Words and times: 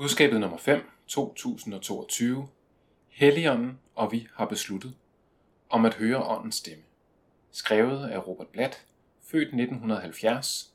Budskabet 0.00 0.40
nummer 0.40 0.56
5, 0.56 0.80
2022. 1.06 2.48
Helligånden 3.08 3.78
og 3.94 4.12
vi 4.12 4.28
har 4.34 4.46
besluttet 4.46 4.94
om 5.68 5.84
at 5.84 5.94
høre 5.94 6.24
åndens 6.24 6.54
stemme. 6.54 6.84
Skrevet 7.50 8.08
af 8.08 8.26
Robert 8.26 8.48
Blatt, 8.48 8.86
født 9.22 9.42
1970, 9.42 10.74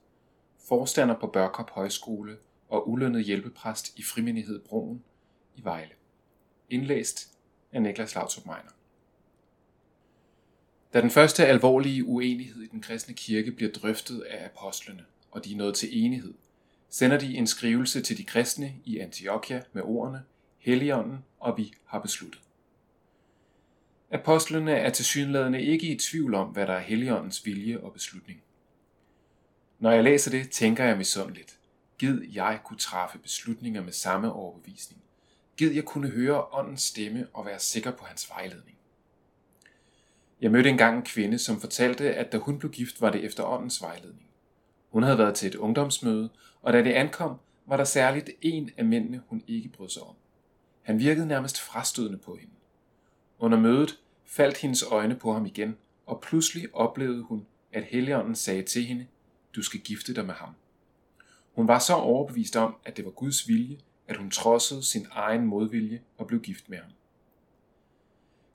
forstander 0.67 1.19
på 1.19 1.27
Børkop 1.27 1.69
Højskole 1.69 2.37
og 2.69 2.89
ulønnet 2.89 3.23
hjælpepræst 3.23 3.97
i 3.97 4.03
Frimenighed 4.03 4.59
Broen 4.59 5.03
i 5.55 5.63
Vejle. 5.63 5.93
Indlæst 6.69 7.37
af 7.71 7.81
Niklas 7.81 8.15
Lautrup 8.15 8.45
Meiner. 8.45 8.71
Da 10.93 11.01
den 11.01 11.11
første 11.11 11.45
alvorlige 11.45 12.05
uenighed 12.05 12.61
i 12.61 12.67
den 12.67 12.81
kristne 12.81 13.13
kirke 13.13 13.51
bliver 13.51 13.71
drøftet 13.71 14.21
af 14.21 14.45
apostlene, 14.45 15.05
og 15.31 15.45
de 15.45 15.53
er 15.53 15.57
nået 15.57 15.75
til 15.75 16.05
enighed, 16.05 16.33
sender 16.95 17.17
de 17.17 17.37
en 17.37 17.47
skrivelse 17.47 18.01
til 18.01 18.17
de 18.17 18.23
kristne 18.23 18.75
i 18.85 18.99
Antiochia 18.99 19.61
med 19.73 19.81
ordene, 19.85 20.23
Helligånden 20.57 21.25
og 21.39 21.57
vi 21.57 21.73
har 21.85 21.99
besluttet. 21.99 22.41
Apostlene 24.11 24.71
er 24.71 24.89
tilsyneladende 24.89 25.61
ikke 25.61 25.87
i 25.87 25.99
tvivl 25.99 26.33
om, 26.33 26.47
hvad 26.47 26.67
der 26.67 26.73
er 26.73 26.79
Helligåndens 26.79 27.45
vilje 27.45 27.79
og 27.79 27.93
beslutning. 27.93 28.41
Når 29.79 29.91
jeg 29.91 30.03
læser 30.03 30.31
det, 30.31 30.49
tænker 30.49 30.83
jeg 30.83 30.97
misundeligt. 30.97 31.57
Gid 31.97 32.21
jeg 32.33 32.59
kunne 32.63 32.79
træffe 32.79 33.17
beslutninger 33.17 33.83
med 33.83 33.93
samme 33.93 34.33
overbevisning. 34.33 35.01
Gid 35.57 35.71
jeg 35.71 35.85
kunne 35.85 36.09
høre 36.09 36.53
åndens 36.53 36.81
stemme 36.81 37.27
og 37.33 37.45
være 37.45 37.59
sikker 37.59 37.91
på 37.91 38.05
hans 38.05 38.29
vejledning. 38.29 38.77
Jeg 40.41 40.51
mødte 40.51 40.69
engang 40.69 40.97
en 40.97 41.03
kvinde, 41.03 41.39
som 41.39 41.61
fortalte, 41.61 42.13
at 42.13 42.31
da 42.31 42.37
hun 42.37 42.59
blev 42.59 42.71
gift, 42.71 43.01
var 43.01 43.09
det 43.09 43.25
efter 43.25 43.43
åndens 43.43 43.81
vejledning. 43.81 44.25
Hun 44.89 45.03
havde 45.03 45.17
været 45.17 45.35
til 45.35 45.47
et 45.47 45.55
ungdomsmøde, 45.55 46.29
og 46.65 46.73
da 46.73 46.83
det 46.83 46.93
ankom, 46.93 47.39
var 47.65 47.77
der 47.77 47.83
særligt 47.83 48.29
en 48.41 48.69
af 48.77 48.85
mændene, 48.85 49.21
hun 49.27 49.43
ikke 49.47 49.69
brød 49.69 49.89
sig 49.89 50.03
om. 50.03 50.15
Han 50.81 50.99
virkede 50.99 51.27
nærmest 51.27 51.61
frastødende 51.61 52.17
på 52.17 52.35
hende. 52.35 52.53
Under 53.39 53.59
mødet 53.59 53.99
faldt 54.25 54.57
hendes 54.57 54.83
øjne 54.83 55.15
på 55.15 55.33
ham 55.33 55.45
igen, 55.45 55.77
og 56.05 56.21
pludselig 56.21 56.75
oplevede 56.75 57.23
hun, 57.23 57.45
at 57.73 57.83
Helligånden 57.83 58.35
sagde 58.35 58.63
til 58.63 58.85
hende, 58.85 59.07
du 59.55 59.61
skal 59.61 59.79
gifte 59.79 60.15
dig 60.15 60.25
med 60.25 60.33
ham. 60.33 60.49
Hun 61.53 61.67
var 61.67 61.79
så 61.79 61.93
overbevist 61.93 62.55
om, 62.55 62.75
at 62.85 62.97
det 62.97 63.05
var 63.05 63.11
Guds 63.11 63.47
vilje, 63.47 63.77
at 64.07 64.17
hun 64.17 64.31
trodsede 64.31 64.83
sin 64.83 65.07
egen 65.11 65.45
modvilje 65.45 66.01
og 66.17 66.27
blev 66.27 66.41
gift 66.41 66.69
med 66.69 66.77
ham. 66.77 66.91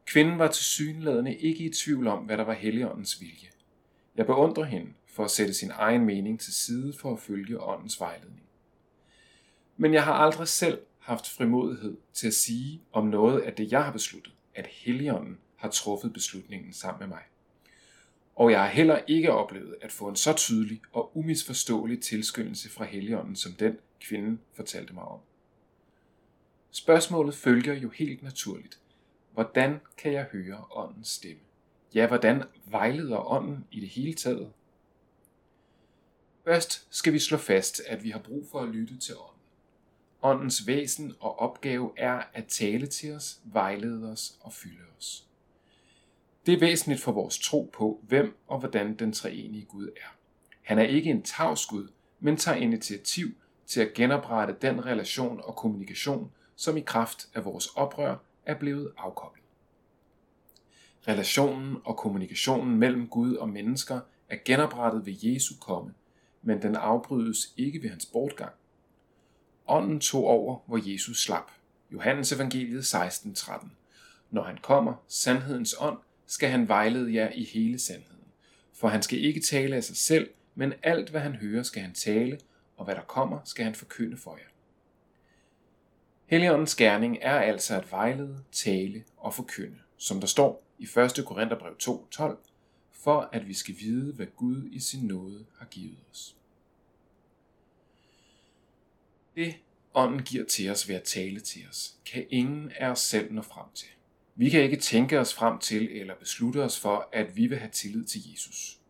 Kvinden 0.07 0.39
var 0.39 0.49
til 0.49 0.65
synlædende 0.65 1.37
ikke 1.37 1.65
i 1.65 1.73
tvivl 1.73 2.07
om, 2.07 2.25
hvad 2.25 2.39
der 2.39 2.45
var 2.45 2.55
Helligåndens 2.55 3.21
vilje. 3.21 3.49
Jeg 4.17 4.27
beundrer 4.27 4.65
hende 4.65 4.93
for 5.21 5.25
at 5.25 5.31
sætte 5.31 5.55
sin 5.55 5.71
egen 5.75 6.05
mening 6.05 6.41
til 6.41 6.55
side 6.55 6.93
for 6.93 7.13
at 7.13 7.21
følge 7.21 7.61
åndens 7.61 8.01
vejledning. 8.01 8.43
Men 9.77 9.95
jeg 9.95 10.05
har 10.05 10.13
aldrig 10.13 10.49
selv 10.49 10.81
haft 10.99 11.29
frimodighed 11.29 11.97
til 12.13 12.27
at 12.27 12.35
sige 12.35 12.83
om 12.93 13.07
noget 13.07 13.41
af 13.41 13.53
det, 13.53 13.73
jeg 13.73 13.85
har 13.85 13.93
besluttet, 13.93 14.33
at 14.55 14.67
Helligånden 14.67 15.39
har 15.57 15.69
truffet 15.69 16.13
beslutningen 16.13 16.73
sammen 16.73 16.99
med 16.99 17.09
mig. 17.09 17.23
Og 18.37 18.51
jeg 18.51 18.61
har 18.61 18.69
heller 18.69 19.01
ikke 19.09 19.33
oplevet 19.33 19.77
at 19.81 19.93
få 19.93 20.09
en 20.09 20.17
så 20.17 20.33
tydelig 20.33 20.81
og 20.93 21.17
umisforståelig 21.17 22.03
tilskyndelse 22.03 22.71
fra 22.71 22.85
Helligånden, 22.85 23.37
som 23.37 23.53
den 23.53 23.79
kvinde 24.01 24.39
fortalte 24.53 24.95
mig 24.95 25.05
om. 25.05 25.21
Spørgsmålet 26.71 27.35
følger 27.35 27.75
jo 27.75 27.89
helt 27.89 28.23
naturligt. 28.23 28.81
Hvordan 29.33 29.81
kan 29.99 30.13
jeg 30.13 30.25
høre 30.33 30.65
åndens 30.71 31.09
stemme? 31.09 31.43
Ja, 31.95 32.07
hvordan 32.07 32.43
vejleder 32.67 33.31
ånden 33.33 33.65
i 33.71 33.81
det 33.81 33.89
hele 33.89 34.15
taget? 34.15 34.53
Først 36.51 36.87
skal 36.91 37.13
vi 37.13 37.19
slå 37.19 37.37
fast, 37.37 37.83
at 37.87 38.05
vi 38.05 38.11
har 38.11 38.19
brug 38.19 38.47
for 38.51 38.61
at 38.61 38.69
lytte 38.69 38.99
til 38.99 39.15
ånden. 39.15 39.41
Åndens 40.23 40.67
væsen 40.67 41.15
og 41.21 41.39
opgave 41.39 41.93
er 41.97 42.23
at 42.33 42.47
tale 42.47 42.87
til 42.87 43.13
os, 43.13 43.41
vejlede 43.45 44.13
os 44.13 44.39
og 44.41 44.53
fylde 44.53 44.83
os. 44.99 45.27
Det 46.47 46.55
er 46.55 46.61
væsentligt 46.61 47.01
for 47.01 47.13
vores 47.13 47.39
tro 47.39 47.71
på, 47.73 48.01
hvem 48.09 48.37
og 48.47 48.59
hvordan 48.59 48.97
den 48.97 49.13
treenige 49.13 49.65
Gud 49.65 49.89
er. 49.89 50.17
Han 50.63 50.79
er 50.79 50.83
ikke 50.83 51.11
en 51.11 51.23
tavs 51.23 51.67
Gud, 51.67 51.89
men 52.21 52.37
tager 52.37 52.57
initiativ 52.57 53.29
til 53.67 53.81
at 53.81 53.95
genoprette 53.95 54.57
den 54.63 54.87
relation 54.87 55.41
og 55.45 55.57
kommunikation, 55.57 56.33
som 56.57 56.77
i 56.77 56.81
kraft 56.81 57.29
af 57.35 57.45
vores 57.45 57.67
oprør 57.67 58.17
er 58.47 58.55
blevet 58.55 58.93
afkoblet. 58.97 59.45
Relationen 61.09 61.77
og 61.85 61.97
kommunikationen 61.97 62.77
mellem 62.77 63.09
Gud 63.09 63.35
og 63.35 63.49
mennesker 63.49 64.01
er 64.29 64.37
genoprettet 64.45 65.07
ved 65.07 65.15
Jesu 65.23 65.55
komme, 65.61 65.95
men 66.43 66.63
den 66.63 66.77
afbrydes 66.77 67.55
ikke 67.57 67.83
ved 67.83 67.91
hans 67.91 68.07
bortgang. 68.07 68.53
Ånden 69.67 70.01
tog 70.01 70.25
over, 70.25 70.59
hvor 70.67 70.93
Jesus 70.93 71.23
slap. 71.23 71.51
Johannes 71.93 72.33
evangeliet 72.33 72.95
16:13. 72.95 73.69
Når 74.31 74.43
han 74.43 74.59
kommer, 74.63 74.95
sandhedens 75.09 75.75
ånd, 75.81 75.99
skal 76.27 76.49
han 76.51 76.69
vejlede 76.69 77.15
jer 77.15 77.31
i 77.35 77.45
hele 77.45 77.79
sandheden. 77.79 78.25
For 78.75 78.89
han 78.89 79.03
skal 79.03 79.25
ikke 79.25 79.41
tale 79.41 79.77
af 79.77 79.85
sig 79.85 79.97
selv, 79.97 80.31
men 80.55 80.73
alt 80.83 81.11
hvad 81.11 81.21
han 81.21 81.35
hører, 81.35 81.63
skal 81.63 81.83
han 81.83 81.95
tale, 81.95 82.39
og 82.77 82.85
hvad 82.85 82.95
der 82.95 83.03
kommer, 83.03 83.39
skal 83.45 83.65
han 83.65 83.75
forkynde 83.75 84.17
for 84.17 84.37
jer. 84.37 84.51
Helligåndens 86.27 86.75
gerning 86.75 87.19
er 87.21 87.41
altså 87.41 87.77
at 87.77 87.91
vejlede, 87.91 88.39
tale 88.53 89.05
og 89.17 89.35
forkynde, 89.35 89.79
som 89.97 90.21
der 90.21 90.27
står 90.27 90.63
i 90.79 90.85
1. 90.85 91.25
Korintherbrev 91.27 91.73
2:12, 91.83 92.50
for 93.05 93.29
at 93.33 93.49
vi 93.49 93.55
skal 93.55 93.75
vide, 93.81 94.13
hvad 94.13 94.27
Gud 94.27 94.69
i 94.73 94.81
sin 94.81 95.07
nåde 95.07 95.47
har 95.59 95.67
givet 95.67 95.99
os. 96.11 96.37
Det, 99.35 99.55
ånden 99.95 100.23
giver 100.23 100.45
til 100.45 100.71
os 100.71 100.89
ved 100.89 100.95
at 100.95 101.03
tale 101.03 101.41
til 101.41 101.63
os, 101.69 101.99
kan 102.07 102.27
ingen 102.31 102.73
af 102.77 102.91
os 102.91 103.01
selv 103.01 103.33
nå 103.33 103.43
frem 103.43 103.67
til. 103.75 103.89
Vi 104.35 104.51
kan 104.51 104.63
ikke 104.63 104.77
tænke 104.77 105.21
os 105.21 105.35
frem 105.35 105.59
til 105.59 106.01
eller 106.01 106.15
beslutte 106.15 106.63
os 106.65 106.81
for, 106.81 107.09
at 107.13 107.37
vi 107.37 107.47
vil 107.47 107.59
have 107.59 107.71
tillid 107.71 108.05
til 108.05 108.31
Jesus. 108.31 108.81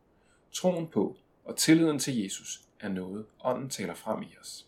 Troen 0.53 0.89
på 0.89 1.17
og 1.45 1.57
tilliden 1.57 1.99
til 1.99 2.17
Jesus 2.17 2.63
er 2.81 2.89
noget, 2.89 3.27
ånden 3.41 3.71
taler 3.71 3.95
frem 3.95 4.23
i 4.23 4.37
os. 4.41 4.67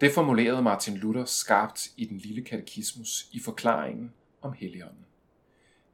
Det 0.00 0.12
formulerede 0.12 0.62
Martin 0.62 0.96
Luther 0.96 1.24
skarpt 1.24 1.92
i 1.96 2.04
den 2.04 2.18
lille 2.18 2.42
katekismus 2.42 3.28
i 3.32 3.40
forklaringen 3.40 4.12
om 4.42 4.52
Helligånden. 4.52 5.06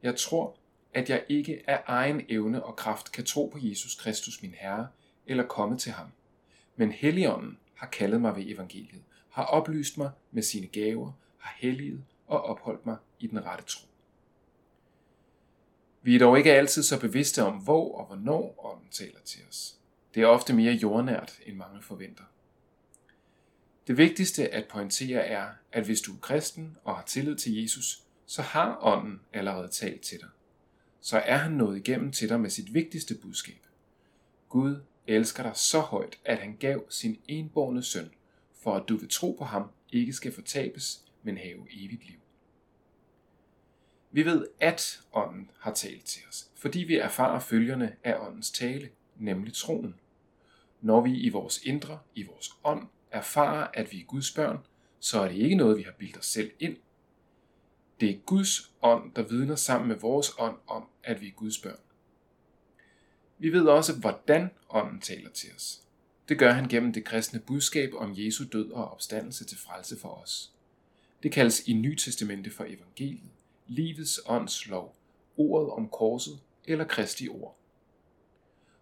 Jeg 0.03 0.15
tror, 0.15 0.57
at 0.93 1.09
jeg 1.09 1.23
ikke 1.29 1.63
af 1.67 1.83
egen 1.85 2.21
evne 2.29 2.63
og 2.63 2.75
kraft 2.75 3.11
kan 3.11 3.25
tro 3.25 3.45
på 3.45 3.57
Jesus 3.61 3.95
Kristus 3.95 4.41
min 4.41 4.53
Herre 4.57 4.87
eller 5.27 5.47
komme 5.47 5.77
til 5.77 5.91
ham. 5.91 6.07
Men 6.75 6.91
Helligånden 6.91 7.57
har 7.75 7.87
kaldet 7.87 8.21
mig 8.21 8.35
ved 8.35 8.43
evangeliet, 8.47 9.03
har 9.29 9.43
oplyst 9.43 9.97
mig 9.97 10.11
med 10.31 10.43
sine 10.43 10.67
gaver, 10.67 11.11
har 11.37 11.55
helliget 11.57 12.03
og 12.27 12.41
opholdt 12.41 12.85
mig 12.85 12.97
i 13.19 13.27
den 13.27 13.45
rette 13.45 13.63
tro. 13.65 13.87
Vi 16.01 16.15
er 16.15 16.19
dog 16.19 16.37
ikke 16.37 16.53
altid 16.53 16.83
så 16.83 16.99
bevidste 16.99 17.43
om, 17.43 17.57
hvor 17.57 17.97
og 17.97 18.05
hvornår 18.05 18.65
ånden 18.65 18.89
taler 18.91 19.19
til 19.25 19.41
os. 19.49 19.75
Det 20.15 20.23
er 20.23 20.27
ofte 20.27 20.53
mere 20.53 20.73
jordnært, 20.73 21.39
end 21.45 21.55
mange 21.55 21.81
forventer. 21.81 22.23
Det 23.87 23.97
vigtigste 23.97 24.49
at 24.49 24.67
pointere 24.67 25.25
er, 25.25 25.47
at 25.71 25.85
hvis 25.85 26.01
du 26.01 26.13
er 26.13 26.19
kristen 26.21 26.77
og 26.83 26.95
har 26.95 27.03
tillid 27.03 27.35
til 27.35 27.61
Jesus, 27.61 28.03
så 28.25 28.41
har 28.41 28.77
ånden 28.81 29.21
allerede 29.33 29.67
talt 29.67 30.01
til 30.01 30.19
dig. 30.19 30.29
Så 31.01 31.17
er 31.17 31.37
han 31.37 31.51
nået 31.51 31.77
igennem 31.77 32.11
til 32.11 32.29
dig 32.29 32.39
med 32.39 32.49
sit 32.49 32.73
vigtigste 32.73 33.15
budskab. 33.15 33.67
Gud 34.49 34.81
elsker 35.07 35.43
dig 35.43 35.51
så 35.55 35.79
højt, 35.79 36.19
at 36.25 36.39
han 36.39 36.57
gav 36.59 36.85
sin 36.89 37.19
enborne 37.27 37.83
søn, 37.83 38.11
for 38.63 38.75
at 38.75 38.83
du 38.89 38.97
ved 38.97 39.07
tro 39.07 39.35
på 39.39 39.45
ham 39.45 39.69
ikke 39.91 40.13
skal 40.13 40.31
fortabes, 40.31 41.05
men 41.23 41.37
have 41.37 41.67
evigt 41.71 42.07
liv. 42.07 42.19
Vi 44.11 44.25
ved, 44.25 44.47
at 44.59 45.01
ånden 45.13 45.51
har 45.59 45.73
talt 45.73 46.05
til 46.05 46.21
os, 46.29 46.49
fordi 46.55 46.79
vi 46.79 46.95
erfarer 46.95 47.39
følgerne 47.39 47.95
af 48.03 48.27
åndens 48.27 48.51
tale, 48.51 48.89
nemlig 49.17 49.53
troen. 49.53 49.95
Når 50.81 51.01
vi 51.01 51.19
i 51.19 51.29
vores 51.29 51.61
indre, 51.63 51.99
i 52.15 52.23
vores 52.23 52.49
ånd, 52.63 52.87
erfarer, 53.11 53.67
at 53.73 53.91
vi 53.91 54.01
er 54.01 54.05
Guds 54.05 54.31
børn, 54.31 54.57
så 54.99 55.19
er 55.19 55.27
det 55.27 55.35
ikke 55.35 55.55
noget, 55.55 55.77
vi 55.77 55.83
har 55.83 55.91
bildt 55.91 56.17
os 56.17 56.25
selv 56.25 56.51
ind. 56.59 56.77
Det 58.01 58.09
er 58.09 58.17
Guds 58.25 58.71
ånd, 58.81 59.11
der 59.13 59.23
vidner 59.23 59.55
sammen 59.55 59.87
med 59.87 59.95
vores 59.95 60.31
ånd 60.39 60.57
om, 60.67 60.87
at 61.03 61.21
vi 61.21 61.27
er 61.27 61.31
Guds 61.31 61.57
børn. 61.57 61.79
Vi 63.37 63.49
ved 63.49 63.67
også, 63.67 63.99
hvordan 63.99 64.49
ånden 64.69 65.01
taler 65.01 65.29
til 65.29 65.49
os. 65.55 65.81
Det 66.29 66.39
gør 66.39 66.51
han 66.51 66.67
gennem 66.67 66.93
det 66.93 67.05
kristne 67.05 67.39
budskab 67.39 67.93
om 67.93 68.13
Jesu 68.15 68.43
død 68.53 68.71
og 68.71 68.91
opstandelse 68.91 69.45
til 69.45 69.57
frelse 69.57 69.99
for 69.99 70.09
os. 70.09 70.53
Det 71.23 71.31
kaldes 71.31 71.67
i 71.67 71.73
Nytestamentet 71.73 72.53
for 72.53 72.63
evangeliet, 72.63 73.29
livets 73.67 74.19
ånds 74.25 74.67
lov, 74.67 74.95
ordet 75.37 75.69
om 75.69 75.89
korset 75.89 76.39
eller 76.65 76.85
Kristi 76.85 77.27
ord. 77.27 77.57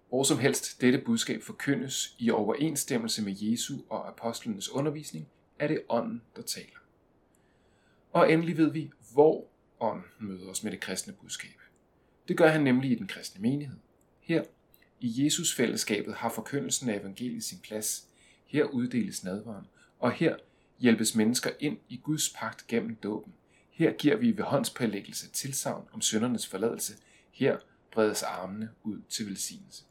Hvor 0.09 0.23
som 0.23 0.39
helst 0.39 0.81
dette 0.81 1.01
budskab 1.05 1.43
forkyndes 1.43 2.15
i 2.19 2.29
overensstemmelse 2.29 3.23
med 3.23 3.35
Jesu 3.37 3.77
og 3.89 4.07
apostlenes 4.07 4.69
undervisning, 4.69 5.27
er 5.59 5.67
det 5.67 5.81
ånden, 5.89 6.21
der 6.35 6.41
taler. 6.41 6.79
Og 8.11 8.31
endelig 8.31 8.57
ved 8.57 8.71
vi, 8.71 8.91
hvor 9.13 9.47
ånd 9.79 10.03
møder 10.19 10.49
os 10.49 10.63
med 10.63 10.71
det 10.71 10.79
kristne 10.79 11.13
budskab. 11.13 11.59
Det 12.27 12.37
gør 12.37 12.47
han 12.47 12.63
nemlig 12.63 12.91
i 12.91 12.95
den 12.95 13.07
kristne 13.07 13.41
menighed. 13.41 13.77
Her 14.21 14.43
i 14.99 15.23
Jesus 15.23 15.55
fællesskabet 15.55 16.15
har 16.15 16.29
forkyndelsen 16.29 16.89
af 16.89 16.99
evangeliet 16.99 17.43
sin 17.43 17.59
plads. 17.59 18.07
Her 18.45 18.65
uddeles 18.65 19.23
nadvaren, 19.23 19.65
og 19.99 20.11
her 20.11 20.35
hjælpes 20.79 21.15
mennesker 21.15 21.49
ind 21.59 21.77
i 21.89 21.97
Guds 21.97 22.29
pagt 22.29 22.67
gennem 22.67 22.95
dåben. 22.95 23.33
Her 23.69 23.91
giver 23.91 24.15
vi 24.15 24.37
ved 24.37 24.43
håndspålæggelse 24.43 25.29
tilsavn 25.29 25.87
om 25.93 26.01
søndernes 26.01 26.47
forladelse. 26.47 26.93
Her 27.31 27.57
bredes 27.91 28.23
armene 28.23 28.69
ud 28.83 29.01
til 29.09 29.25
velsignelse. 29.25 29.83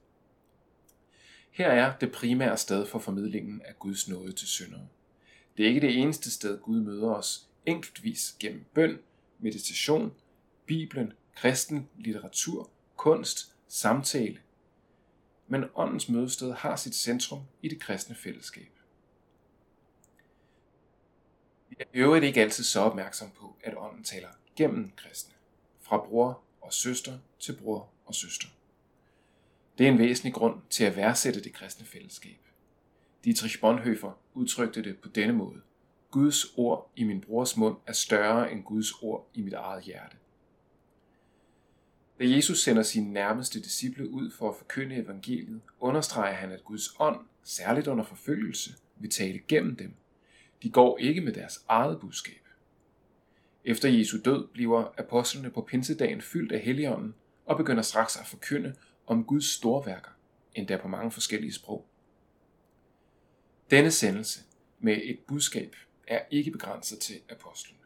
Her 1.50 1.68
er 1.68 1.96
det 1.98 2.12
primære 2.12 2.56
sted 2.56 2.86
for 2.86 2.98
formidlingen 2.98 3.62
af 3.62 3.78
Guds 3.78 4.08
nåde 4.08 4.32
til 4.32 4.48
syndere. 4.48 4.86
Det 5.56 5.64
er 5.64 5.68
ikke 5.68 5.80
det 5.80 5.98
eneste 5.98 6.30
sted, 6.30 6.58
Gud 6.58 6.80
møder 6.80 7.10
os 7.10 7.48
enkeltvis 7.66 8.36
gennem 8.40 8.64
bøn, 8.74 8.98
meditation, 9.38 10.14
Bibelen, 10.66 11.12
kristen 11.34 11.88
litteratur, 11.96 12.70
kunst, 12.96 13.54
samtale. 13.68 14.38
Men 15.46 15.64
åndens 15.74 16.08
mødested 16.08 16.52
har 16.52 16.76
sit 16.76 16.94
centrum 16.94 17.40
i 17.62 17.68
det 17.68 17.80
kristne 17.80 18.14
fællesskab. 18.14 18.72
Vi 21.68 21.76
er 21.80 21.84
øvrigt 21.94 22.24
ikke 22.24 22.40
altid 22.40 22.64
så 22.64 22.80
opmærksom 22.80 23.30
på, 23.30 23.56
at 23.62 23.74
ånden 23.76 24.04
taler 24.04 24.28
gennem 24.56 24.92
kristne, 24.96 25.34
fra 25.80 25.96
bror 25.96 26.42
og 26.60 26.72
søster 26.72 27.18
til 27.38 27.56
bror 27.56 27.90
og 28.06 28.14
søster. 28.14 28.48
Det 29.78 29.86
er 29.86 29.90
en 29.90 29.98
væsentlig 29.98 30.34
grund 30.34 30.60
til 30.70 30.84
at 30.84 30.96
værdsætte 30.96 31.44
det 31.44 31.52
kristne 31.52 31.86
fællesskab. 31.86 32.38
Dietrich 33.24 33.60
Bonhoeffer 33.60 34.12
udtrykte 34.34 34.84
det 34.84 34.98
på 34.98 35.08
denne 35.08 35.32
måde. 35.32 35.60
Guds 36.10 36.46
ord 36.56 36.90
i 36.96 37.04
min 37.04 37.20
brors 37.20 37.56
mund 37.56 37.76
er 37.86 37.92
større 37.92 38.52
end 38.52 38.64
Guds 38.64 38.92
ord 39.02 39.30
i 39.34 39.42
mit 39.42 39.52
eget 39.52 39.84
hjerte. 39.84 40.16
Da 42.20 42.24
Jesus 42.24 42.62
sender 42.62 42.82
sine 42.82 43.12
nærmeste 43.12 43.60
disciple 43.60 44.10
ud 44.10 44.30
for 44.30 44.50
at 44.50 44.56
forkynde 44.56 44.96
evangeliet, 44.96 45.60
understreger 45.80 46.34
han, 46.34 46.52
at 46.52 46.64
Guds 46.64 46.96
ånd, 46.98 47.20
særligt 47.42 47.86
under 47.86 48.04
forfølgelse, 48.04 48.70
vil 48.96 49.10
tale 49.10 49.38
gennem 49.48 49.76
dem. 49.76 49.94
De 50.62 50.70
går 50.70 50.98
ikke 50.98 51.20
med 51.20 51.32
deres 51.32 51.64
eget 51.68 52.00
budskab. 52.00 52.48
Efter 53.64 53.88
Jesu 53.88 54.18
død 54.24 54.46
bliver 54.46 54.94
apostlene 54.98 55.50
på 55.50 55.62
pinsedagen 55.62 56.20
fyldt 56.22 56.52
af 56.52 56.60
Helligånden 56.60 57.14
og 57.46 57.56
begynder 57.56 57.82
straks 57.82 58.16
at 58.16 58.26
forkynde 58.26 58.74
om 59.06 59.24
Guds 59.24 59.44
storværker, 59.44 60.10
endda 60.54 60.76
på 60.76 60.88
mange 60.88 61.10
forskellige 61.10 61.52
sprog. 61.52 61.86
Denne 63.70 63.90
sendelse 63.90 64.40
med 64.78 65.00
et 65.04 65.18
budskab 65.18 65.76
er 66.08 66.20
ikke 66.30 66.50
begrænset 66.50 66.98
til 66.98 67.20
apostlene. 67.30 67.78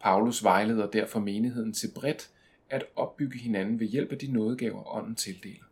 Paulus 0.00 0.44
vejleder 0.44 0.90
derfor 0.90 1.20
menigheden 1.20 1.72
til 1.72 1.90
bredt 1.94 2.30
at 2.70 2.84
opbygge 2.96 3.38
hinanden 3.38 3.80
ved 3.80 3.86
hjælp 3.86 4.12
af 4.12 4.18
de 4.18 4.32
nådegaver, 4.32 4.94
ånden 4.94 5.14
tildeler. 5.14 5.64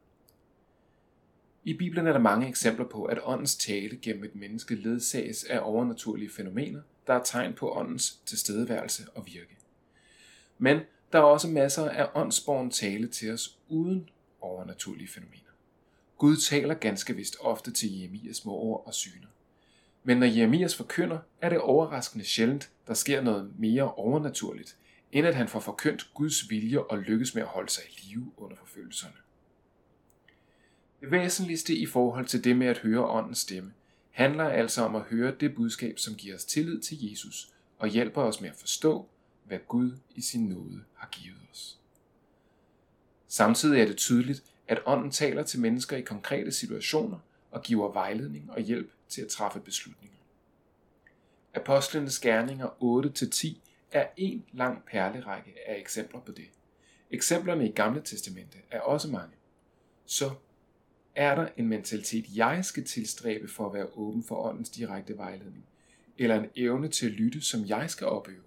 I 1.65 1.75
Bibelen 1.75 2.07
er 2.07 2.13
der 2.13 2.21
mange 2.21 2.49
eksempler 2.49 2.87
på, 2.87 3.05
at 3.05 3.19
åndens 3.23 3.57
tale 3.57 3.99
gennem 4.03 4.25
et 4.25 4.35
menneske 4.35 4.75
ledsages 4.75 5.45
af 5.45 5.61
overnaturlige 5.63 6.31
fænomener, 6.31 6.83
der 7.07 7.15
er 7.15 7.23
tegn 7.23 7.55
på 7.55 7.73
åndens 7.73 8.21
tilstedeværelse 8.27 9.03
og 9.15 9.27
virke. 9.27 9.57
Men 10.59 10.81
der 11.13 11.19
er 11.19 11.23
også 11.23 11.49
masser 11.49 11.89
af 11.89 12.09
åndsborgen 12.15 12.71
tale 12.71 13.09
til 13.09 13.33
os 13.33 13.59
uden 13.69 14.09
overnaturlige 14.41 15.09
fænomener. 15.09 15.51
Gud 16.19 16.37
taler 16.37 16.75
ganske 16.75 17.17
vist 17.17 17.37
ofte 17.41 17.71
til 17.71 17.99
Jeremias 17.99 18.45
med 18.45 18.53
ord 18.53 18.87
og 18.87 18.95
syner. 18.95 19.27
Men 20.05 20.17
når 20.17 20.27
Jeremias 20.27 20.77
forkynder, 20.77 21.19
er 21.41 21.49
det 21.49 21.61
overraskende 21.61 22.25
sjældent, 22.25 22.71
der 22.87 22.95
sker 22.95 23.21
noget 23.21 23.53
mere 23.59 23.95
overnaturligt, 23.95 24.77
end 25.13 25.27
at 25.27 25.35
han 25.35 25.49
får 25.49 25.61
forkyndt 25.61 26.11
Guds 26.15 26.51
vilje 26.51 26.83
og 26.83 26.99
lykkes 26.99 27.35
med 27.35 27.43
at 27.43 27.49
holde 27.49 27.71
sig 27.71 27.85
i 27.91 28.01
live 28.07 28.33
under 28.37 28.57
forfølgelserne. 28.57 29.15
Det 31.01 31.11
væsentligste 31.11 31.77
i 31.77 31.87
forhold 31.87 32.27
til 32.27 32.45
det 32.45 32.57
med 32.57 32.67
at 32.67 32.79
høre 32.79 33.07
åndens 33.07 33.39
stemme, 33.39 33.73
handler 34.11 34.45
altså 34.45 34.83
om 34.83 34.97
at 34.97 35.03
høre 35.03 35.35
det 35.41 35.55
budskab, 35.55 35.99
som 35.99 36.15
giver 36.15 36.35
os 36.35 36.45
tillid 36.45 36.81
til 36.81 37.11
Jesus 37.11 37.53
og 37.79 37.89
hjælper 37.89 38.23
os 38.23 38.41
med 38.41 38.51
at 38.51 38.57
forstå, 38.57 39.09
hvad 39.45 39.59
Gud 39.69 39.93
i 40.15 40.21
sin 40.21 40.49
nåde 40.49 40.83
har 40.95 41.09
givet 41.13 41.39
os. 41.53 41.79
Samtidig 43.29 43.81
er 43.81 43.87
det 43.87 43.97
tydeligt, 43.97 44.43
at 44.69 44.81
ånden 44.87 45.11
taler 45.11 45.43
til 45.43 45.61
mennesker 45.61 45.97
i 45.97 46.01
konkrete 46.01 46.53
situationer 46.53 47.19
og 47.51 47.63
giver 47.63 47.93
vejledning 47.93 48.51
og 48.51 48.61
hjælp 48.61 48.93
til 49.11 49.23
at 49.23 49.29
træffe 49.29 49.61
beslutninger. 49.61 50.17
Apostlenes 51.55 52.19
gerninger 52.19 52.69
8-10 52.69 53.57
er 53.93 54.07
en 54.17 54.45
lang 54.53 54.85
perlerække 54.85 55.55
af 55.67 55.79
eksempler 55.79 56.21
på 56.21 56.33
det. 56.33 56.51
Eksemplerne 57.11 57.69
i 57.69 57.73
Gamle 57.73 58.01
Testamente 58.01 58.59
er 58.71 58.81
også 58.81 59.09
mange. 59.09 59.35
Så 60.07 60.31
er 61.15 61.35
der 61.35 61.49
en 61.57 61.69
mentalitet, 61.69 62.25
jeg 62.37 62.65
skal 62.65 62.85
tilstræbe 62.85 63.49
for 63.49 63.67
at 63.67 63.75
være 63.75 63.87
åben 63.87 64.25
for 64.25 64.47
åndens 64.47 64.71
direkte 64.71 65.17
vejledning, 65.17 65.67
eller 66.19 66.41
en 66.41 66.51
evne 66.57 66.89
til 66.89 67.07
at 67.07 67.13
lytte, 67.13 67.41
som 67.41 67.67
jeg 67.67 67.91
skal 67.91 68.07
opøve. 68.07 68.43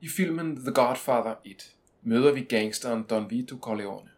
I 0.00 0.08
filmen 0.08 0.56
The 0.56 0.72
Godfather 0.72 1.34
1 1.44 1.76
møder 2.02 2.32
vi 2.32 2.44
gangsteren 2.44 3.02
Don 3.02 3.30
Vito 3.30 3.58
Corleone. 3.58 4.10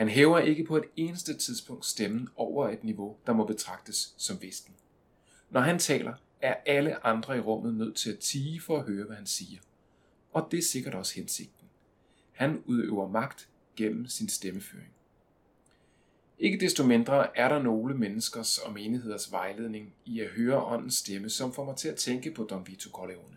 Han 0.00 0.08
hæver 0.08 0.38
ikke 0.38 0.64
på 0.64 0.76
et 0.76 0.84
eneste 0.96 1.34
tidspunkt 1.38 1.86
stemmen 1.86 2.28
over 2.36 2.68
et 2.68 2.84
niveau, 2.84 3.16
der 3.26 3.32
må 3.32 3.46
betragtes 3.46 4.14
som 4.16 4.42
visken. 4.42 4.74
Når 5.50 5.60
han 5.60 5.78
taler, 5.78 6.14
er 6.42 6.54
alle 6.66 7.06
andre 7.06 7.36
i 7.36 7.40
rummet 7.40 7.74
nødt 7.74 7.96
til 7.96 8.12
at 8.12 8.18
tige 8.18 8.60
for 8.60 8.78
at 8.78 8.84
høre, 8.84 9.06
hvad 9.06 9.16
han 9.16 9.26
siger. 9.26 9.60
Og 10.32 10.48
det 10.50 10.58
er 10.58 10.62
sikkert 10.62 10.94
også 10.94 11.14
hensigten. 11.14 11.66
Han 12.32 12.62
udøver 12.66 13.08
magt 13.08 13.48
gennem 13.76 14.06
sin 14.06 14.28
stemmeføring. 14.28 14.92
Ikke 16.38 16.60
desto 16.60 16.86
mindre 16.86 17.38
er 17.38 17.48
der 17.48 17.62
nogle 17.62 17.94
menneskers 17.94 18.58
og 18.58 18.72
menigheders 18.72 19.32
vejledning 19.32 19.94
i 20.04 20.20
at 20.20 20.28
høre 20.28 20.64
åndens 20.64 20.94
stemme, 20.94 21.30
som 21.30 21.52
får 21.52 21.64
mig 21.64 21.76
til 21.76 21.88
at 21.88 21.96
tænke 21.96 22.30
på 22.30 22.44
Don 22.44 22.66
Vito 22.66 22.90
Corleone. 22.90 23.36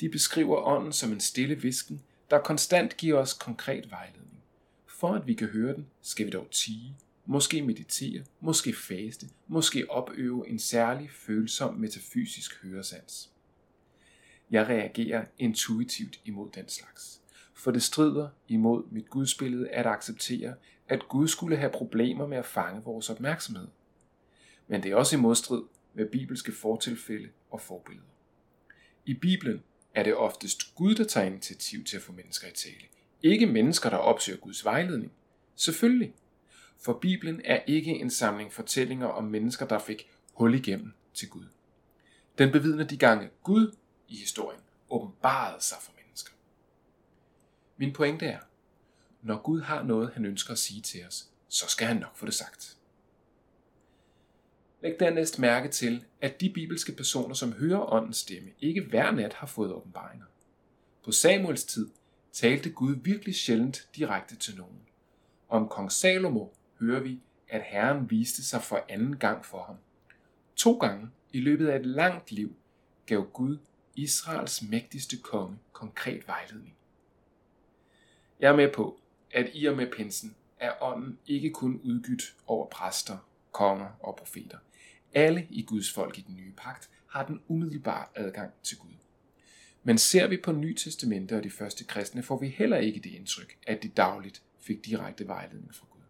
De 0.00 0.08
beskriver 0.08 0.66
ånden 0.66 0.92
som 0.92 1.12
en 1.12 1.20
stille 1.20 1.54
visken, 1.54 2.02
der 2.30 2.38
konstant 2.38 2.96
giver 2.96 3.18
os 3.18 3.32
konkret 3.32 3.90
vejledning. 3.90 4.27
For 4.98 5.14
at 5.14 5.26
vi 5.26 5.34
kan 5.34 5.48
høre 5.48 5.74
den, 5.74 5.86
skal 6.02 6.26
vi 6.26 6.30
dog 6.30 6.50
tige, 6.50 6.96
måske 7.26 7.62
meditere, 7.62 8.24
måske 8.40 8.72
faste, 8.72 9.26
måske 9.46 9.90
opøve 9.90 10.48
en 10.48 10.58
særlig 10.58 11.10
følsom 11.10 11.74
metafysisk 11.74 12.62
høresans. 12.62 13.30
Jeg 14.50 14.68
reagerer 14.68 15.24
intuitivt 15.38 16.20
imod 16.24 16.50
den 16.54 16.68
slags, 16.68 17.20
for 17.54 17.70
det 17.70 17.82
strider 17.82 18.28
imod 18.48 18.82
mit 18.90 19.10
gudsbillede 19.10 19.68
at 19.68 19.86
acceptere, 19.86 20.54
at 20.88 21.08
Gud 21.08 21.28
skulle 21.28 21.56
have 21.56 21.72
problemer 21.72 22.26
med 22.26 22.38
at 22.38 22.46
fange 22.46 22.82
vores 22.82 23.10
opmærksomhed. 23.10 23.68
Men 24.68 24.82
det 24.82 24.90
er 24.90 24.96
også 24.96 25.16
i 25.16 25.20
modstrid 25.20 25.62
med 25.94 26.06
bibelske 26.06 26.52
fortilfælde 26.52 27.28
og 27.50 27.60
forbilleder. 27.60 28.08
I 29.06 29.14
Bibelen 29.14 29.62
er 29.94 30.02
det 30.02 30.14
oftest 30.14 30.74
Gud, 30.74 30.94
der 30.94 31.04
tager 31.04 31.26
initiativ 31.26 31.84
til 31.84 31.96
at 31.96 32.02
få 32.02 32.12
mennesker 32.12 32.48
i 32.48 32.52
tale. 32.52 32.97
Ikke 33.22 33.46
mennesker, 33.46 33.90
der 33.90 33.96
opsøger 33.96 34.38
Guds 34.38 34.64
vejledning. 34.64 35.12
Selvfølgelig. 35.54 36.14
For 36.80 36.92
Bibelen 36.92 37.40
er 37.44 37.62
ikke 37.66 37.90
en 37.90 38.10
samling 38.10 38.52
fortællinger 38.52 39.06
om 39.06 39.24
mennesker, 39.24 39.66
der 39.66 39.78
fik 39.78 40.10
hul 40.32 40.54
igennem 40.54 40.92
til 41.14 41.28
Gud. 41.28 41.44
Den 42.38 42.52
bevidner 42.52 42.84
de 42.84 42.96
gange 42.96 43.30
Gud 43.42 43.76
i 44.08 44.16
historien 44.16 44.60
åbenbarede 44.90 45.62
sig 45.62 45.78
for 45.82 45.92
mennesker. 46.02 46.32
Min 47.76 47.92
pointe 47.92 48.26
er, 48.26 48.38
når 49.22 49.42
Gud 49.42 49.60
har 49.60 49.82
noget, 49.82 50.10
han 50.14 50.24
ønsker 50.24 50.52
at 50.52 50.58
sige 50.58 50.82
til 50.82 51.06
os, 51.06 51.28
så 51.48 51.68
skal 51.68 51.86
han 51.86 51.96
nok 51.96 52.16
få 52.16 52.26
det 52.26 52.34
sagt. 52.34 52.76
Læg 54.82 55.00
dernæst 55.00 55.38
mærke 55.38 55.68
til, 55.68 56.04
at 56.20 56.40
de 56.40 56.50
bibelske 56.50 56.92
personer, 56.92 57.34
som 57.34 57.52
hører 57.52 57.92
åndens 57.92 58.16
stemme, 58.16 58.50
ikke 58.60 58.82
hver 58.82 59.10
nat 59.10 59.34
har 59.34 59.46
fået 59.46 59.72
åbenbaringer. 59.72 60.26
På 61.04 61.12
Samuels 61.12 61.64
tid 61.64 61.90
talte 62.32 62.70
Gud 62.70 62.96
virkelig 63.02 63.34
sjældent 63.34 63.88
direkte 63.96 64.36
til 64.36 64.56
nogen. 64.56 64.80
Om 65.48 65.68
kong 65.68 65.92
Salomo 65.92 66.46
hører 66.80 67.00
vi, 67.00 67.20
at 67.48 67.62
Herren 67.62 68.10
viste 68.10 68.44
sig 68.44 68.62
for 68.62 68.84
anden 68.88 69.16
gang 69.16 69.44
for 69.44 69.62
ham. 69.62 69.76
To 70.56 70.78
gange 70.78 71.10
i 71.32 71.40
løbet 71.40 71.68
af 71.68 71.78
et 71.78 71.86
langt 71.86 72.32
liv 72.32 72.56
gav 73.06 73.26
Gud 73.32 73.58
Israels 73.94 74.62
mægtigste 74.62 75.16
konge 75.16 75.58
konkret 75.72 76.28
vejledning. 76.28 76.74
Jeg 78.40 78.52
er 78.52 78.56
med 78.56 78.72
på, 78.72 79.00
at 79.30 79.50
i 79.54 79.66
og 79.66 79.76
med 79.76 79.90
pinsen 79.90 80.36
er 80.60 80.82
ånden 80.82 81.18
ikke 81.26 81.50
kun 81.50 81.80
udgydt 81.84 82.36
over 82.46 82.66
præster, 82.66 83.18
konger 83.52 83.88
og 84.00 84.16
profeter. 84.16 84.58
Alle 85.14 85.46
i 85.50 85.62
Guds 85.62 85.92
folk 85.92 86.18
i 86.18 86.20
den 86.20 86.36
nye 86.36 86.52
pagt 86.56 86.90
har 87.06 87.26
den 87.26 87.42
umiddelbare 87.48 88.06
adgang 88.14 88.52
til 88.62 88.78
Gud. 88.78 88.92
Men 89.88 89.98
ser 89.98 90.26
vi 90.26 90.36
på 90.36 90.52
Nye 90.52 90.74
Testamente 90.74 91.36
og 91.36 91.44
de 91.44 91.50
første 91.50 91.84
kristne, 91.84 92.22
får 92.22 92.38
vi 92.38 92.48
heller 92.48 92.76
ikke 92.76 93.00
det 93.00 93.10
indtryk, 93.10 93.58
at 93.66 93.82
de 93.82 93.88
dagligt 93.88 94.42
fik 94.60 94.84
direkte 94.84 95.28
vejledning 95.28 95.74
fra 95.74 95.86
Gud. 95.90 96.00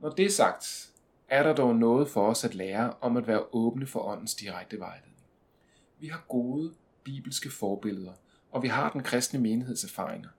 Når 0.00 0.10
det 0.10 0.24
er 0.24 0.30
sagt, 0.30 0.90
er 1.28 1.42
der 1.42 1.54
dog 1.54 1.76
noget 1.76 2.08
for 2.08 2.26
os 2.26 2.44
at 2.44 2.54
lære 2.54 2.92
om 3.00 3.16
at 3.16 3.26
være 3.26 3.44
åbne 3.52 3.86
for 3.86 4.00
åndens 4.00 4.34
direkte 4.34 4.78
vejledning. 4.78 5.16
Vi 5.98 6.06
har 6.06 6.24
gode 6.28 6.74
bibelske 7.04 7.50
forbilleder, 7.50 8.12
og 8.50 8.62
vi 8.62 8.68
har 8.68 8.90
den 8.90 9.02
kristne 9.02 9.40
menigheds 9.40 9.84
erfaringer. 9.84 10.30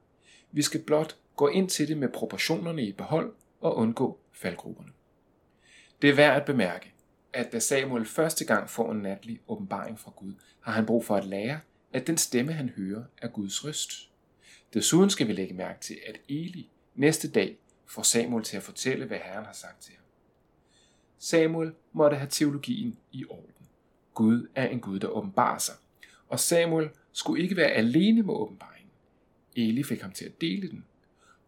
Vi 0.52 0.62
skal 0.62 0.84
blot 0.84 1.18
gå 1.36 1.48
ind 1.48 1.70
til 1.70 1.88
det 1.88 1.98
med 1.98 2.10
proportionerne 2.10 2.84
i 2.84 2.92
behold 2.92 3.34
og 3.62 3.76
undgå 3.76 4.20
faldgrupperne. 4.32 4.92
Det 6.02 6.10
er 6.10 6.16
værd 6.16 6.42
at 6.42 6.46
bemærke, 6.46 6.95
at 7.36 7.52
da 7.52 7.60
Samuel 7.60 8.06
første 8.06 8.46
gang 8.46 8.70
får 8.70 8.92
en 8.92 8.98
natlig 8.98 9.40
åbenbaring 9.48 10.00
fra 10.00 10.12
Gud, 10.16 10.34
har 10.60 10.72
han 10.72 10.86
brug 10.86 11.06
for 11.06 11.16
at 11.16 11.26
lære, 11.26 11.60
at 11.94 12.08
den 12.08 12.18
stemme, 12.18 12.54
han 12.54 12.70
hører, 12.70 13.04
er 13.22 13.28
Guds 13.28 13.66
røst. 13.66 14.10
Desuden 14.74 15.10
skal 15.10 15.28
vi 15.28 15.34
lægge 15.34 15.54
mærke 15.54 15.82
til, 15.82 15.98
at 16.08 16.18
Eli 16.30 16.70
næste 16.96 17.32
dag 17.32 17.58
får 17.86 18.02
Samuel 18.02 18.44
til 18.44 18.58
at 18.58 18.64
fortælle, 18.64 19.06
hvad 19.06 19.18
Herren 19.18 19.46
har 19.46 19.54
sagt 19.54 19.82
til 19.82 19.94
ham. 19.96 20.04
Samuel 21.18 21.72
måtte 21.94 22.18
have 22.18 22.30
teologien 22.30 22.98
i 23.12 23.26
orden. 23.30 23.68
Gud 24.14 24.48
er 24.56 24.68
en 24.68 24.80
Gud, 24.80 25.00
der 25.00 25.08
åbenbarer 25.08 25.58
sig. 25.58 25.76
Og 26.28 26.40
Samuel 26.40 26.90
skulle 27.12 27.44
ikke 27.44 27.56
være 27.56 27.72
alene 27.72 28.24
med 28.24 28.34
åbenbaringen. 28.34 28.90
Eli 29.56 29.84
fik 29.84 30.02
ham 30.02 30.12
til 30.12 30.26
at 30.26 30.42
dele 30.42 30.70
den. 30.70 30.86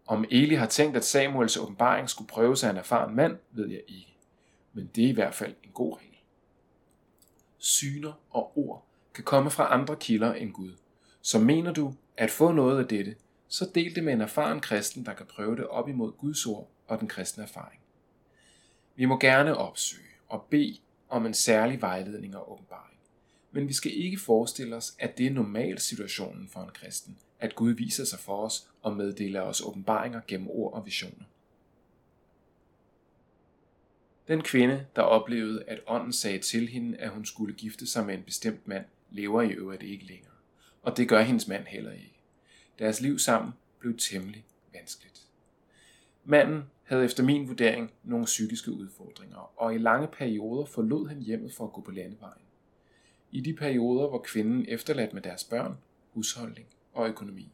Om 0.06 0.26
Eli 0.32 0.56
har 0.56 0.68
tænkt, 0.68 0.98
at 0.98 1.06
Samuels 1.06 1.58
åbenbaring 1.58 2.10
skulle 2.10 2.28
prøves 2.28 2.64
af 2.64 2.70
en 2.70 2.78
erfaren 2.78 3.16
mand, 3.16 3.38
ved 3.52 3.68
jeg 3.70 3.82
ikke. 3.88 4.17
Men 4.78 4.90
det 4.96 5.04
er 5.04 5.10
i 5.10 5.14
hvert 5.14 5.36
fald 5.36 5.56
en 5.64 5.72
god 5.74 5.98
regel. 5.98 6.18
Syner 7.58 8.14
og 8.30 8.58
ord 8.58 8.86
kan 9.14 9.24
komme 9.24 9.52
fra 9.52 9.74
andre 9.74 9.96
kilder 9.96 10.34
end 10.34 10.52
Gud. 10.52 10.72
Så 11.22 11.40
mener 11.40 11.74
du 11.74 11.94
at 12.18 12.32
få 12.32 12.52
noget 12.52 12.80
af 12.80 12.88
dette, 12.88 13.16
så 13.48 13.70
del 13.76 13.96
det 13.96 14.04
med 14.04 14.14
en 14.14 14.22
erfaren 14.22 14.60
kristen, 14.60 15.06
der 15.06 15.14
kan 15.14 15.26
prøve 15.26 15.56
det 15.56 15.68
op 15.68 15.90
imod 15.90 16.12
Guds 16.12 16.46
ord 16.46 16.70
og 16.88 17.00
den 17.00 17.08
kristne 17.08 17.44
erfaring. 17.44 17.82
Vi 18.96 19.06
må 19.06 19.20
gerne 19.20 19.58
opsøge 19.58 20.10
og 20.28 20.48
bede 20.50 20.78
om 21.10 21.26
en 21.26 21.34
særlig 21.34 21.82
vejledning 21.82 22.36
og 22.36 22.52
åbenbaring. 22.52 22.98
Men 23.52 23.68
vi 23.68 23.74
skal 23.74 23.92
ikke 23.98 24.20
forestille 24.20 24.76
os, 24.76 24.96
at 25.00 25.18
det 25.18 25.26
er 25.26 25.32
normal 25.32 25.80
situationen 25.80 26.48
for 26.48 26.60
en 26.60 26.72
kristen, 26.74 27.18
at 27.40 27.56
Gud 27.56 27.72
viser 27.72 28.06
sig 28.06 28.20
for 28.20 28.46
os 28.46 28.70
og 28.82 28.96
meddeler 28.96 29.42
os 29.42 29.62
åbenbaringer 29.62 30.22
gennem 30.28 30.50
ord 30.50 30.74
og 30.74 30.86
visioner. 30.86 31.26
Den 34.28 34.42
kvinde, 34.42 34.86
der 34.96 35.02
oplevede, 35.02 35.64
at 35.64 35.80
ånden 35.88 36.14
sagde 36.14 36.40
til 36.40 36.68
hende, 36.68 36.98
at 36.98 37.10
hun 37.10 37.26
skulle 37.26 37.54
gifte 37.54 37.88
sig 37.88 38.06
med 38.06 38.14
en 38.14 38.24
bestemt 38.24 38.68
mand, 38.68 38.86
lever 39.12 39.42
i 39.42 39.52
øvrigt 39.52 39.84
ikke 39.84 40.06
længere. 40.06 40.34
Og 40.82 40.98
det 40.98 41.10
gør 41.10 41.22
hendes 41.22 41.48
mand 41.48 41.66
heller 41.66 41.92
ikke. 41.92 42.20
Deres 42.80 43.02
liv 43.02 43.20
sammen 43.20 43.54
blev 43.80 43.98
temmelig 43.98 44.46
vanskeligt. 44.74 45.22
Manden 46.26 46.64
havde 46.84 47.06
efter 47.06 47.24
min 47.24 47.48
vurdering 47.48 47.92
nogle 48.04 48.26
psykiske 48.26 48.72
udfordringer, 48.72 49.62
og 49.62 49.76
i 49.76 49.78
lange 49.78 50.08
perioder 50.08 50.66
forlod 50.66 51.08
han 51.08 51.22
hjemmet 51.22 51.54
for 51.54 51.66
at 51.66 51.74
gå 51.74 51.82
på 51.82 51.92
landevejen. 51.92 52.42
I 53.32 53.42
de 53.42 53.54
perioder 53.54 54.10
var 54.10 54.18
kvinden 54.18 54.66
efterladt 54.68 55.14
med 55.14 55.22
deres 55.22 55.44
børn, 55.44 55.78
husholdning 56.14 56.68
og 56.94 57.10
økonomi. 57.10 57.52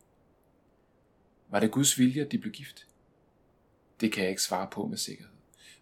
Var 1.50 1.60
det 1.60 1.72
Guds 1.72 2.00
vilje, 2.00 2.22
at 2.25 2.32
de 2.32 2.38
blev 2.38 2.53
gift? 2.53 2.88
Det 4.01 4.12
kan 4.12 4.24
jeg 4.24 4.30
ikke 4.30 4.42
svare 4.42 4.68
på 4.72 4.88
med 4.88 4.98
sikkerhed. 4.98 5.33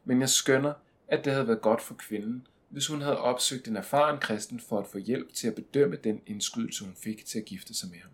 Men 0.03 0.21
jeg 0.21 0.29
skønner, 0.29 0.73
at 1.07 1.25
det 1.25 1.33
havde 1.33 1.47
været 1.47 1.61
godt 1.61 1.81
for 1.81 1.93
kvinden, 1.93 2.47
hvis 2.69 2.87
hun 2.87 3.01
havde 3.01 3.17
opsøgt 3.17 3.67
en 3.67 3.77
erfaren 3.77 4.19
kristen 4.19 4.59
for 4.59 4.79
at 4.79 4.87
få 4.87 4.97
hjælp 4.97 5.33
til 5.33 5.47
at 5.47 5.55
bedømme 5.55 5.95
den 5.95 6.21
indskydelse, 6.27 6.85
hun 6.85 6.95
fik 6.95 7.25
til 7.25 7.39
at 7.39 7.45
gifte 7.45 7.73
sig 7.73 7.89
med 7.89 7.99
ham. 7.99 8.11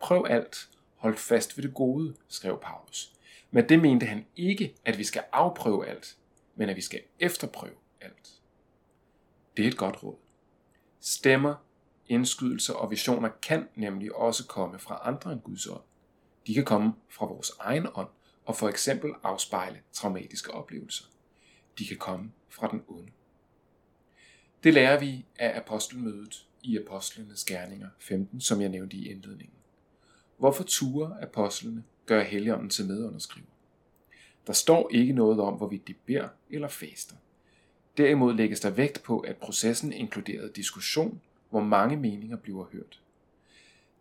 Prøv 0.00 0.26
alt, 0.28 0.68
hold 0.96 1.16
fast 1.16 1.56
ved 1.56 1.64
det 1.64 1.74
gode, 1.74 2.14
skrev 2.28 2.60
Paulus. 2.62 3.12
Men 3.50 3.68
det 3.68 3.80
mente 3.80 4.06
han 4.06 4.26
ikke, 4.36 4.74
at 4.84 4.98
vi 4.98 5.04
skal 5.04 5.24
afprøve 5.32 5.86
alt, 5.86 6.16
men 6.54 6.68
at 6.68 6.76
vi 6.76 6.80
skal 6.80 7.00
efterprøve 7.18 7.74
alt. 8.00 8.40
Det 9.56 9.64
er 9.64 9.68
et 9.68 9.76
godt 9.76 10.02
råd. 10.02 10.16
Stemmer, 11.00 11.54
indskydelser 12.08 12.74
og 12.74 12.90
visioner 12.90 13.28
kan 13.42 13.68
nemlig 13.74 14.14
også 14.14 14.46
komme 14.46 14.78
fra 14.78 15.00
andre 15.04 15.32
end 15.32 15.40
Guds 15.40 15.66
ånd. 15.66 15.82
De 16.46 16.54
kan 16.54 16.64
komme 16.64 16.92
fra 17.08 17.26
vores 17.26 17.52
egen 17.60 17.86
ånd 17.94 18.08
og 18.44 18.56
for 18.56 18.68
eksempel 18.68 19.12
afspejle 19.22 19.80
traumatiske 19.92 20.50
oplevelser. 20.54 21.04
De 21.78 21.86
kan 21.86 21.96
komme 21.96 22.32
fra 22.48 22.68
den 22.68 22.82
onde. 22.88 23.12
Det 24.64 24.74
lærer 24.74 25.00
vi 25.00 25.26
af 25.38 25.56
apostelmødet 25.56 26.46
i 26.62 26.78
Apostlenes 26.78 27.44
Gerninger 27.44 27.88
15, 27.98 28.40
som 28.40 28.60
jeg 28.60 28.68
nævnte 28.68 28.96
i 28.96 29.10
indledningen. 29.10 29.56
Hvorfor 30.38 30.64
turer 30.64 31.22
apostlene 31.22 31.84
gør 32.06 32.22
Helligånden 32.22 32.70
til 32.70 32.86
medunderskriver? 32.86 33.46
Der 34.46 34.52
står 34.52 34.90
ikke 34.92 35.12
noget 35.12 35.40
om, 35.40 35.54
hvorvidt 35.54 35.88
de 35.88 35.94
beder 35.94 36.28
eller 36.50 36.68
faster. 36.68 37.14
Derimod 37.96 38.34
lægges 38.34 38.60
der 38.60 38.70
vægt 38.70 39.02
på, 39.02 39.20
at 39.20 39.36
processen 39.36 39.92
inkluderede 39.92 40.52
diskussion, 40.56 41.20
hvor 41.50 41.60
mange 41.60 41.96
meninger 41.96 42.36
bliver 42.36 42.64
hørt. 42.64 43.00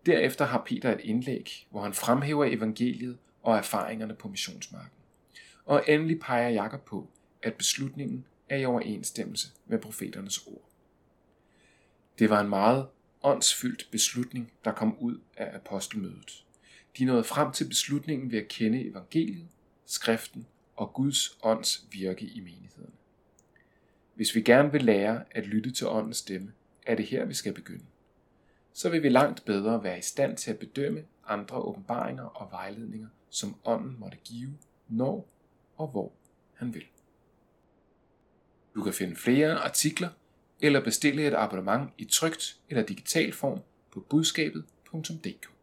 Derefter 0.06 0.46
har 0.46 0.64
Peter 0.66 0.94
et 0.94 1.02
indlæg, 1.04 1.68
hvor 1.70 1.82
han 1.82 1.94
fremhæver 1.94 2.46
evangeliet 2.46 3.18
og 3.44 3.58
erfaringerne 3.58 4.16
på 4.16 4.28
missionsmarken. 4.28 4.98
Og 5.66 5.84
endelig 5.88 6.20
peger 6.20 6.50
Jakob 6.50 6.82
på, 6.86 7.10
at 7.44 7.54
beslutningen 7.54 8.26
er 8.50 8.58
i 8.58 8.66
overensstemmelse 8.66 9.48
med 9.68 9.80
profeternes 9.80 10.38
ord. 10.48 10.70
Det 12.20 12.30
var 12.30 12.42
en 12.42 12.50
meget 12.50 12.88
åndsfyldt 13.24 13.88
beslutning, 13.92 14.52
der 14.66 14.72
kom 14.72 14.98
ud 15.00 15.20
af 15.38 15.56
apostelmødet. 15.56 16.46
De 16.98 17.06
nåede 17.06 17.24
frem 17.24 17.52
til 17.52 17.68
beslutningen 17.68 18.32
ved 18.32 18.40
at 18.40 18.48
kende 18.48 18.90
evangeliet, 18.90 19.48
skriften 19.86 20.48
og 20.76 20.94
Guds 20.94 21.38
ånds 21.44 21.88
virke 21.92 22.26
i 22.26 22.40
menigheden. 22.40 22.94
Hvis 24.16 24.36
vi 24.36 24.42
gerne 24.42 24.72
vil 24.72 24.82
lære 24.82 25.24
at 25.32 25.48
lytte 25.48 25.72
til 25.72 25.88
åndens 25.88 26.18
stemme, 26.18 26.54
er 26.86 26.96
det 26.96 27.06
her, 27.06 27.26
vi 27.26 27.34
skal 27.34 27.54
begynde. 27.54 27.86
Så 28.74 28.90
vil 28.90 29.04
vi 29.04 29.10
langt 29.10 29.46
bedre 29.46 29.84
være 29.84 29.98
i 29.98 30.02
stand 30.02 30.38
til 30.38 30.52
at 30.52 30.60
bedømme 30.60 31.04
andre 31.28 31.58
åbenbaringer 31.58 32.24
og 32.24 32.52
vejledninger, 32.52 33.08
som 33.30 33.56
ånden 33.66 33.96
måtte 34.00 34.18
give, 34.24 34.58
når 34.88 35.30
og 35.78 35.88
hvor 35.88 36.12
han 36.54 36.74
vil. 36.74 36.86
Du 38.76 38.84
kan 38.84 38.94
finde 38.94 39.16
flere 39.16 39.56
artikler 39.56 40.10
eller 40.62 40.84
bestille 40.84 41.28
et 41.28 41.34
abonnement 41.34 41.90
i 41.98 42.06
trygt 42.06 42.60
eller 42.70 42.84
digital 42.84 43.34
form 43.34 43.60
på 43.92 44.00
budskabet.dk. 44.00 45.59